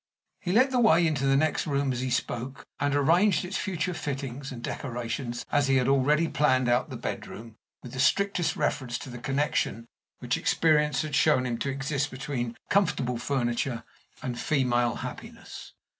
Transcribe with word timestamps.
He 0.39 0.51
led 0.51 0.71
the 0.71 0.79
way 0.79 1.05
into 1.05 1.27
the 1.27 1.37
next 1.37 1.67
room 1.67 1.91
as 1.91 1.99
he 1.99 2.09
spoke, 2.09 2.65
and 2.79 2.95
arranged 2.95 3.45
its 3.45 3.55
future 3.55 3.93
fittings, 3.93 4.51
and 4.51 4.63
decorations, 4.63 5.45
as 5.51 5.67
he 5.67 5.75
had 5.75 5.87
already 5.87 6.27
planned 6.27 6.67
out 6.67 6.89
the 6.89 6.97
bedroom, 6.97 7.55
with 7.83 7.93
the 7.93 7.99
strictest 7.99 8.55
reference 8.55 8.97
to 8.97 9.11
the 9.11 9.19
connection 9.19 9.85
which 10.17 10.37
experience 10.37 11.03
had 11.03 11.13
shown 11.13 11.45
him 11.45 11.59
to 11.59 11.69
exist 11.69 12.09
between 12.09 12.57
comfortable 12.67 13.19
furniture 13.19 13.83
and 14.23 14.39
female 14.39 14.95
happiness. 14.95 15.73